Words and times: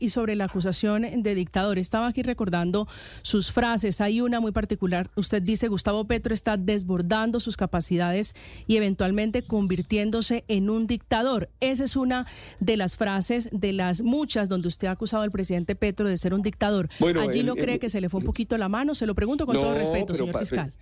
y 0.00 0.10
sobre 0.10 0.34
la 0.34 0.46
acusación 0.46 1.22
de 1.22 1.34
dictador. 1.36 1.78
Estaba 1.78 2.08
aquí 2.08 2.22
recordando 2.22 2.88
sus 3.22 3.52
frases. 3.52 4.00
Hay 4.00 4.20
una 4.20 4.40
muy 4.40 4.50
particular. 4.50 5.08
Usted 5.14 5.40
dice, 5.42 5.68
Gustavo 5.68 6.06
Petro 6.06 6.34
está 6.34 6.56
desbordando 6.56 7.38
sus 7.38 7.56
capacidades 7.56 8.34
y 8.66 8.76
eventualmente 8.76 9.42
convirtiéndose 9.42 10.44
en 10.48 10.70
un 10.70 10.88
dictador. 10.88 11.50
Esa 11.60 11.84
es 11.84 11.94
una 11.94 12.26
de 12.58 12.76
las 12.76 12.96
frases 12.96 13.48
de 13.52 13.72
las 13.72 14.02
muchas 14.02 14.48
donde 14.48 14.66
usted 14.66 14.88
ha 14.88 14.92
acusado 14.92 15.22
al 15.22 15.30
presidente 15.30 15.76
Petro 15.76 16.08
de 16.08 16.18
ser 16.18 16.34
un 16.34 16.42
dictador. 16.42 16.88
¿Allí 17.20 17.44
no 17.44 17.54
cree 17.54 17.78
que 17.78 17.88
se 17.88 18.00
le 18.00 18.08
fue 18.08 18.18
un 18.18 18.26
poquito 18.26 18.58
la 18.58 18.68
mano? 18.68 18.96
Se 18.96 19.06
lo 19.06 19.14
pregunto 19.14 19.46
con 19.46 19.54
todo 19.54 19.78
respeto, 19.78 20.14
señor 20.14 20.36
fiscal. 20.36 20.72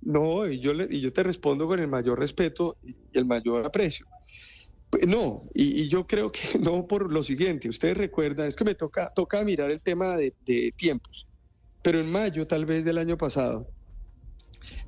No, 0.00 0.48
y 0.48 0.60
yo, 0.60 0.72
le, 0.72 0.88
y 0.90 1.00
yo 1.00 1.12
te 1.12 1.22
respondo 1.22 1.66
con 1.66 1.80
el 1.80 1.88
mayor 1.88 2.18
respeto 2.18 2.78
y 2.82 2.94
el 3.12 3.26
mayor 3.26 3.66
aprecio. 3.66 4.06
No, 5.06 5.42
y, 5.54 5.88
yo 5.88 6.06
creo 6.06 6.32
que 6.32 6.40
no 6.60 6.86
por 6.86 7.12
lo 7.12 7.22
siguiente. 7.22 7.68
Ustedes 7.68 7.96
recuerdan, 7.96 8.48
es 8.48 8.56
que 8.56 8.64
me 8.64 8.74
toca, 8.74 9.08
toca 9.14 9.44
mirar 9.44 9.70
el 9.70 9.80
tema 9.80 10.16
de, 10.16 10.32
tiempos. 10.76 11.26
Pero 11.82 12.00
en 12.00 12.10
mayo, 12.10 12.46
tal 12.46 12.66
vez 12.66 12.84
del 12.84 12.98
año 12.98 13.16
pasado, 13.16 13.68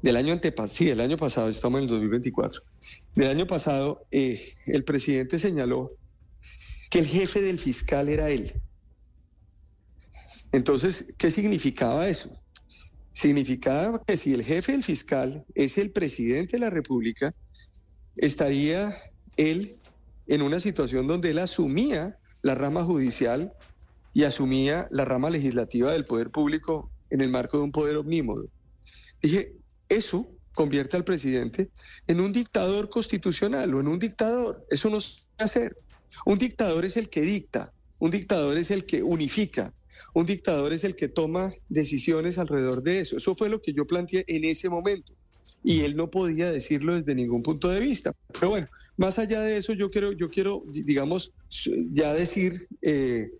del 0.03 0.17
año 0.17 0.33
antepasado, 0.33 0.75
sí, 0.77 0.87
del 0.87 1.01
año 1.01 1.17
pasado, 1.17 1.49
estamos 1.49 1.79
en 1.79 1.85
el 1.85 1.91
2024, 1.91 2.63
del 3.15 3.29
año 3.29 3.47
pasado, 3.47 4.05
eh, 4.11 4.55
el 4.67 4.85
presidente 4.85 5.39
señaló 5.39 5.93
que 6.91 6.99
el 6.99 7.07
jefe 7.07 7.41
del 7.41 7.59
fiscal 7.59 8.09
era 8.09 8.29
él. 8.29 8.53
Entonces, 10.53 11.15
¿qué 11.17 11.31
significaba 11.31 12.09
eso? 12.09 12.31
Significaba 13.13 14.03
que 14.05 14.17
si 14.17 14.35
el 14.35 14.43
jefe 14.43 14.73
del 14.73 14.83
fiscal 14.83 15.45
es 15.55 15.79
el 15.79 15.93
presidente 15.93 16.57
de 16.57 16.61
la 16.61 16.71
República, 16.71 17.35
estaría 18.17 18.93
él 19.37 19.77
en 20.27 20.43
una 20.43 20.61
situación 20.61 21.07
donde 21.07 21.31
él 21.31 21.39
asumía 21.39 22.19
la 22.43 22.55
rama 22.55 22.85
judicial 22.85 23.53
y 24.13 24.25
asumía 24.25 24.87
la 24.91 25.05
rama 25.05 25.31
legislativa 25.31 25.93
del 25.93 26.05
poder 26.05 26.31
público 26.31 26.91
en 27.11 27.21
el 27.21 27.31
marco 27.31 27.59
de 27.59 27.65
un 27.65 27.73
poder 27.73 27.97
omnímodo. 27.97 28.49
Dije, 29.23 29.53
eso 29.89 30.29
convierte 30.55 30.97
al 30.97 31.05
presidente 31.05 31.71
en 32.07 32.21
un 32.21 32.33
dictador 32.33 32.91
constitucional 32.91 33.75
o 33.75 33.81
en 33.81 33.89
un 33.89 33.99
dictador. 33.99 34.65
Eso 34.71 34.91
no 34.91 35.01
se 35.01 35.23
puede 35.37 35.45
hacer. 35.45 35.77
Un 36.27 36.39
dictador 36.39 36.85
es 36.85 36.97
el 36.97 37.09
que 37.09 37.23
dicta, 37.23 37.73
un 37.99 38.11
dictador 38.11 38.57
es 38.59 38.71
el 38.71 38.85
que 38.85 39.03
unifica, 39.03 39.73
un 40.15 40.27
dictador 40.27 40.73
es 40.73 40.85
el 40.85 40.97
que 40.97 41.09
toma 41.09 41.53
decisiones 41.69 42.39
alrededor 42.39 42.83
de 42.83 43.01
eso. 43.01 43.17
Eso 43.17 43.35
fue 43.35 43.49
lo 43.49 43.61
que 43.61 43.73
yo 43.73 43.87
planteé 43.87 44.25
en 44.27 44.45
ese 44.45 44.69
momento 44.69 45.15
y 45.63 45.81
él 45.83 45.97
no 45.97 46.11
podía 46.11 46.51
decirlo 46.51 46.95
desde 46.95 47.15
ningún 47.15 47.43
punto 47.43 47.69
de 47.69 47.81
vista. 47.81 48.13
Pero 48.33 48.51
bueno, 48.51 48.69
más 48.97 49.19
allá 49.19 49.41
de 49.41 49.57
eso, 49.57 49.73
yo 49.73 49.91
quiero, 49.91 50.13
yo 50.13 50.31
quiero 50.31 50.63
digamos, 50.67 51.33
ya 51.93 52.13
decir 52.13 52.67
eh, 52.83 53.31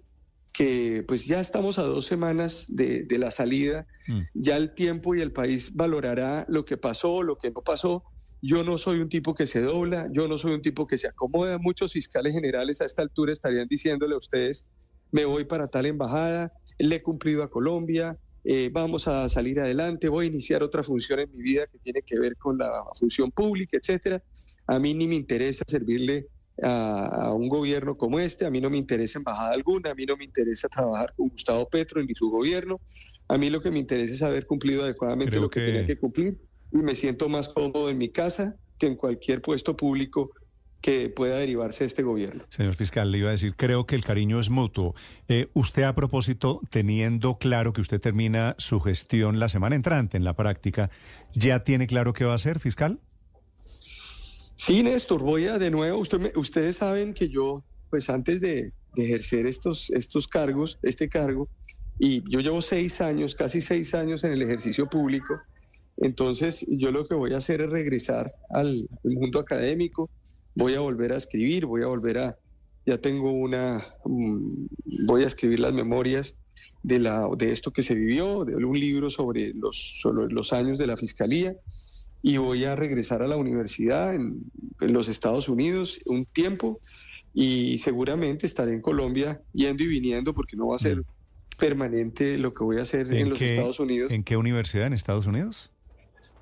que 0.53 1.05
pues 1.07 1.27
ya 1.27 1.41
estamos 1.41 1.79
a 1.79 1.83
dos 1.83 2.07
semanas 2.07 2.67
de, 2.69 3.07
la 3.19 3.31
salida, 3.31 3.87
mm. 4.09 4.21
ya 4.35 4.57
el 4.57 4.75
tiempo 4.75 5.15
y 5.15 5.21
el 5.21 5.33
país 5.33 5.75
valorará 5.75 6.45
lo 6.49 6.65
que 6.65 6.77
pasó, 6.77 7.23
lo 7.23 7.37
que 7.37 7.51
no 7.51 7.63
pasó. 7.63 8.05
Yo 8.43 8.65
no 8.65 8.79
soy 8.79 9.01
un 9.01 9.11
tipo 9.11 9.35
que 9.35 9.47
se 9.47 9.61
dobla, 9.61 10.09
yo 10.13 10.27
no 10.27 10.39
soy 10.39 10.53
un 10.53 10.63
tipo 10.63 10.87
que 10.87 10.97
se 10.97 11.09
acomoda. 11.09 11.59
Muchos 11.59 11.93
fiscales 11.93 12.33
generales 12.33 12.81
a 12.81 12.87
esta 12.87 13.03
altura 13.03 13.33
estarían 13.33 13.69
diciéndole 13.69 14.15
a 14.15 14.19
ustedes, 14.19 14.67
me 15.13 15.25
voy 15.25 15.45
para 15.45 15.69
tal 15.69 15.87
embajada, 15.87 16.53
le 16.79 16.97
he 16.97 17.03
cumplido 17.03 17.43
a 17.43 17.51
Colombia, 17.51 18.17
eh, 18.45 18.71
vamos 18.73 19.07
a 19.07 19.29
salir 19.29 19.61
adelante, 19.61 20.09
voy 20.09 20.27
a 20.27 20.29
iniciar 20.29 20.63
otra 20.63 20.83
función 20.83 21.21
en 21.21 21.31
mi 21.37 21.43
vida 21.43 21.67
que 21.67 21.79
tiene 21.79 22.03
que 22.03 22.19
ver 22.19 22.37
con 22.37 22.57
la 22.59 22.71
función 22.99 23.31
pública, 23.31 23.77
etcétera. 23.77 24.23
A 24.67 24.79
mí 24.79 24.95
ni 24.95 25.07
me 25.07 25.17
interesa 25.17 25.65
servirle 25.67 26.27
a, 26.63 27.33
un 27.35 27.49
gobierno 27.49 27.97
como 27.97 28.19
este, 28.19 28.45
a 28.45 28.51
mí 28.51 28.61
no 28.61 28.71
me 28.71 28.79
interesa 28.79 29.19
embajada 29.19 29.53
alguna, 29.53 29.91
a 29.91 29.95
mí 29.95 30.07
no 30.07 30.17
me 30.17 30.25
interesa 30.25 30.69
trabajar 30.69 31.13
con 31.17 31.29
Gustavo 31.29 31.69
Petro 31.69 32.03
ni 32.03 32.15
su 32.15 32.31
gobierno, 32.31 32.81
a 33.29 33.39
mí 33.39 33.51
lo 33.51 33.61
que 33.61 33.71
me 33.71 33.79
interesa 33.79 34.15
es 34.15 34.23
haber 34.23 34.47
cumplido 34.47 34.83
adecuadamente 34.83 35.41
lo 35.41 35.49
que, 35.49 35.61
que 35.61 35.67
tenía 35.67 35.87
que 35.87 35.99
cumplir 35.99 36.39
y 36.73 36.79
me 36.79 36.95
siento 36.95 37.29
más 37.29 37.49
cómodo 37.49 37.91
en 37.91 37.99
mi 37.99 38.11
casa 38.11 38.57
que 38.79 38.87
en 38.87 38.97
cualquier 38.97 39.43
puesto 39.43 39.77
público 39.77 40.33
que 40.81 41.11
pueda 41.11 41.39
derivarse 41.39 41.85
de 41.85 41.89
este 41.89 42.03
gobierno. 42.03 42.45
Señor 42.49 42.75
fiscal, 42.75 43.11
le 43.11 43.19
iba 43.19 43.29
a 43.29 43.33
decir, 43.33 43.55
creo 43.55 43.87
que 43.87 43.95
el 43.95 44.05
cariño 44.05 44.41
es 44.41 44.51
mutuo. 44.51 44.95
Eh, 45.29 45.49
usted 45.53 45.83
a 45.83 45.95
propósito, 45.95 46.61
teniendo 46.71 47.39
claro 47.39 47.73
que 47.73 47.81
usted 47.81 48.01
termina 48.01 48.55
su 48.59 48.81
gestión 48.81 49.39
la 49.39 49.49
semana 49.49 49.77
entrante 49.77 50.17
en 50.17 50.25
la 50.25 50.35
práctica, 50.35 50.91
¿ya 51.35 51.65
tiene 51.65 51.87
claro 51.87 52.13
qué 52.13 52.25
va 52.25 52.33
a 52.33 52.37
hacer, 52.37 52.59
fiscal? 52.59 52.99
Sí, 54.55 54.83
Néstor, 54.83 55.23
voy 55.23 55.47
a 55.47 55.59
de 55.59 55.71
nuevo, 55.71 55.99
usted 55.99 56.33
ustedes 56.37 56.77
saben 56.77 57.15
que 57.15 57.29
yo, 57.29 57.63
pues 57.89 58.11
antes 58.11 58.41
de, 58.41 58.73
ejercer 58.97 59.47
estos, 59.47 59.89
estos 59.91 60.27
cargos, 60.27 60.79
este 60.83 61.09
cargo, 61.09 61.49
y 61.99 62.23
yo 62.31 62.41
llevo 62.41 62.61
seis 62.61 63.01
años, 63.01 63.35
casi 63.35 63.61
seis 63.61 63.95
años 63.95 64.25
en 64.25 64.33
el 64.33 64.43
ejercicio 64.43 64.87
público, 64.87 65.41
entonces 65.97 66.67
yo 66.69 66.91
lo 66.91 67.07
que 67.07 67.15
voy 67.15 67.35
a 67.35 67.39
hacer 67.39 67.61
es 67.61 67.71
regresar 67.71 68.35
al 68.51 68.89
mundo 69.05 69.39
académico, 69.39 70.11
voy 70.61 70.75
a 70.75 70.81
volver 70.81 71.13
a 71.13 71.17
escribir, 71.17 71.65
voy 71.65 71.83
a 71.83 71.87
volver 71.87 72.19
a, 72.19 72.37
ya 72.85 72.99
tengo 72.99 73.33
una, 73.33 73.83
mm, 74.05 74.67
voy 75.07 75.25
a 75.25 75.27
escribir 75.27 75.59
las 75.59 75.73
memorias 75.73 76.37
de, 76.83 76.99
la, 76.99 77.29
de 77.37 77.51
esto 77.53 77.73
que 77.73 77.83
se 77.83 77.95
vivió, 77.95 78.45
de 78.45 78.55
un 78.55 78.79
libro 78.79 79.09
sobre 79.09 79.55
los, 79.55 80.03
los 80.05 80.53
años 80.53 80.79
de 80.79 80.87
la 80.87 80.97
fiscalía 80.97 81.57
y 82.23 82.37
voy 82.37 82.67
a 82.67 82.77
regresar 82.77 83.23
a 83.23 83.27
la 83.27 83.37
universidad 83.37 84.15
en, 84.15 84.45
los 84.81 85.09
Estados 85.09 85.49
Unidos 85.49 86.01
un 86.07 86.27
tiempo 86.27 86.81
y 87.35 87.79
seguramente 87.79 88.47
estaré 88.47 88.73
en 88.73 88.81
Colombia 88.81 89.41
yendo 89.53 89.85
y 89.85 89.87
viniendo 89.87 90.35
porque 90.35 90.57
no 90.57 90.69
va 90.69 90.77
a 90.77 90.79
ser 90.79 90.99
mm. 90.99 91.05
permanente 91.59 92.39
lo 92.39 92.53
que 92.53 92.65
voy 92.65 92.79
a 92.79 92.83
hacer 92.83 93.13
en, 93.13 93.31
los 93.31 93.41
Estados 93.41 93.81
Unidos. 93.81 94.13
¿En 94.13 94.25
qué 94.25 94.37
universidad 94.37 94.87
en 94.87 94.93
Estados 94.93 95.27
Unidos? 95.27 95.73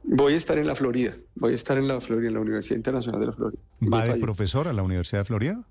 Voy 0.02 0.34
a 0.34 0.36
estar 0.36 0.58
en 0.58 0.66
la 0.66 0.74
Florida, 0.74 1.14
voy 1.34 1.52
a 1.52 1.54
estar 1.54 1.76
en 1.78 1.88
la 1.88 2.00
Florida, 2.00 2.28
en 2.28 2.34
la 2.34 2.40
Universidad 2.40 2.76
Internacional 2.76 3.20
de 3.20 3.26
la 3.26 3.32
Florida. 3.32 3.62
¿Va 3.80 4.06
de 4.06 4.18
profesor 4.18 4.68
a 4.68 4.72
la 4.72 4.82
Universidad 4.82 5.20
de 5.20 5.24
Florida? 5.24 5.64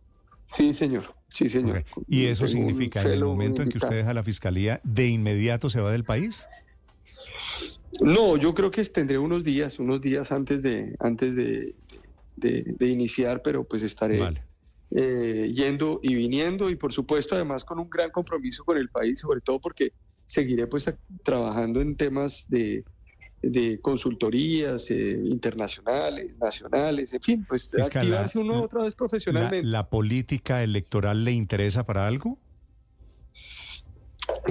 Sí, 0.47 0.73
señor, 0.73 1.15
sí, 1.31 1.49
señor. 1.49 1.83
¿Y 2.07 2.25
eso 2.25 2.47
significa, 2.47 3.01
en 3.01 3.11
el 3.11 3.23
momento 3.23 3.61
en 3.61 3.69
que 3.69 3.77
usted 3.77 3.95
deja 3.95 4.13
la 4.13 4.23
fiscalía, 4.23 4.79
de 4.83 5.07
inmediato 5.07 5.69
se 5.69 5.81
va 5.81 5.91
del 5.91 6.03
país? 6.03 6.47
No, 7.99 8.37
yo 8.37 8.53
creo 8.53 8.71
que 8.71 8.83
tendré 8.85 9.17
unos 9.17 9.43
días, 9.43 9.79
unos 9.79 10.01
días 10.01 10.31
antes 10.31 10.61
de, 10.61 10.95
antes 10.99 11.35
de, 11.35 11.75
iniciar, 12.79 13.41
pero 13.41 13.63
pues 13.63 13.81
estaré 13.81 14.21
eh, 14.91 15.51
yendo 15.53 15.99
y 16.01 16.15
viniendo 16.15 16.69
y 16.69 16.75
por 16.75 16.93
supuesto 16.93 17.35
además 17.35 17.65
con 17.65 17.79
un 17.79 17.89
gran 17.89 18.11
compromiso 18.11 18.63
con 18.63 18.77
el 18.77 18.89
país, 18.89 19.19
sobre 19.19 19.41
todo 19.41 19.59
porque 19.59 19.91
seguiré 20.25 20.67
pues 20.67 20.93
trabajando 21.23 21.81
en 21.81 21.95
temas 21.95 22.45
de 22.49 22.85
de 23.41 23.79
consultorías 23.79 24.89
eh, 24.89 25.19
internacionales, 25.23 26.37
nacionales, 26.39 27.13
en 27.13 27.21
fin, 27.21 27.45
pues 27.47 27.73
activarse 27.75 28.39
uno 28.39 28.63
otra 28.63 28.83
vez 28.83 28.95
profesionalmente. 28.95 29.67
La, 29.67 29.89
política 29.89 30.63
electoral 30.63 31.23
le 31.23 31.31
interesa 31.31 31.85
para 31.85 32.07
algo? 32.07 32.37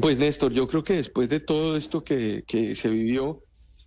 Pues 0.01 0.17
Néstor, 0.17 0.53
yo 0.53 0.69
creo 0.69 0.85
que 0.85 0.95
después 0.95 1.29
de 1.29 1.41
todo 1.41 1.77
esto 1.77 2.05
que, 2.05 2.45
se 2.75 2.89
vivió, 2.89 3.43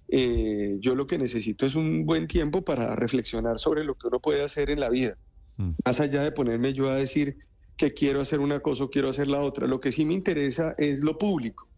eh, 0.09 0.77
yo 0.79 0.95
lo 0.95 1.07
que 1.07 1.17
necesito 1.17 1.65
es 1.65 1.75
un 1.75 2.05
buen 2.05 2.27
tiempo 2.27 2.63
para 2.63 2.95
reflexionar 2.95 3.57
sobre 3.57 3.83
lo 3.83 3.95
que 3.95 4.07
uno 4.07 4.19
puede 4.19 4.43
hacer 4.43 4.69
en 4.69 4.79
la 4.79 4.89
vida. 4.89 5.17
Mm. 5.57 5.71
Más 5.85 5.99
allá 5.99 6.23
de 6.23 6.31
ponerme 6.31 6.73
yo 6.73 6.89
a 6.89 6.95
decir 6.95 7.37
que 7.77 7.93
quiero 7.93 8.19
hacer 8.19 8.41
una 8.41 8.59
cosa 8.59 8.83
o 8.83 8.89
quiero 8.89 9.09
hacer 9.09 9.27
la 9.27 9.41
otra, 9.41 9.65
lo 9.65 9.79
que 9.79 9.91
sí 9.91 10.05
me 10.05 10.13
interesa 10.13 10.75
es 10.77 11.03
lo 11.03 11.17
público. 11.17 11.68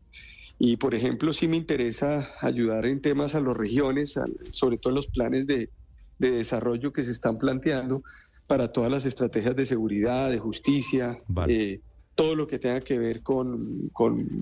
Y, 0.64 0.78
por 0.78 0.94
ejemplo, 0.94 1.34
sí 1.34 1.48
me 1.48 1.58
interesa 1.58 2.30
ayudar 2.40 2.86
en 2.86 3.02
temas 3.02 3.34
a 3.34 3.42
las 3.42 3.58
regiones, 3.58 4.14
sobre 4.52 4.78
todo 4.78 4.92
en 4.92 4.96
los 4.96 5.08
planes 5.08 5.48
de, 5.48 5.72
desarrollo 6.20 6.94
que 6.94 7.02
se 7.02 7.10
están 7.10 7.38
planteando 7.38 8.04
para 8.46 8.72
todas 8.72 8.92
las 8.92 9.06
estrategias 9.06 9.56
de 9.56 9.66
seguridad, 9.66 10.30
de 10.30 10.38
justicia, 10.38 11.20
eh, 11.48 11.80
todo 12.14 12.36
lo 12.36 12.46
que 12.46 12.60
tenga 12.60 12.80
que 12.80 13.00
ver 13.00 13.24
con, 13.24 13.90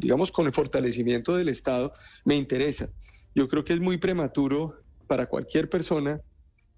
digamos, 0.01 0.33
con 0.33 0.45
el 0.45 0.51
fortalecimiento 0.51 1.38
del 1.38 1.48
Estado, 1.48 1.94
me 2.25 2.36
interesa. 2.36 2.89
Yo 3.33 3.48
creo 3.48 3.63
que 3.63 3.72
es 3.72 3.80
muy 3.80 3.98
prematuro 3.98 4.75
para 5.07 5.25
cualquier 5.25 5.69
persona 5.69 6.19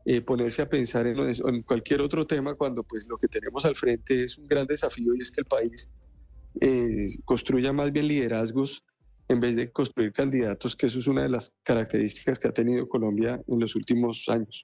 eh, 0.06 0.22
ponerse 0.22 0.62
a 0.62 0.70
pensar 0.70 1.08
en, 1.08 1.18
en, 1.20 1.64
cualquier 1.64 2.02
otro 2.02 2.28
tema 2.28 2.54
cuando 2.54 2.84
pues 2.84 3.08
lo 3.10 3.18
que 3.18 3.28
tenemos 3.28 3.66
al 3.66 3.76
frente 3.76 4.24
es 4.24 4.38
un 4.38 4.48
gran 4.48 4.68
desafío 4.68 5.16
y 5.16 5.22
es 5.22 5.32
que 5.32 5.42
el 5.42 5.48
país 5.48 5.90
eh, 6.60 7.08
construya 7.26 7.74
más 7.74 7.92
bien 7.92 8.08
liderazgos 8.08 8.84
en 9.32 9.40
vez 9.40 9.56
de 9.56 9.72
construir 9.72 10.12
candidatos, 10.12 10.76
que 10.76 10.88
eso 10.88 11.00
es 11.00 11.08
una 11.08 11.24
de 11.24 11.30
las 11.30 11.56
características 11.64 12.40
que 12.40 12.48
ha 12.50 12.54
tenido 12.54 12.88
Colombia 12.88 13.42
en 13.48 13.60
los 13.60 13.76
últimos 13.76 14.26
años. 14.28 14.60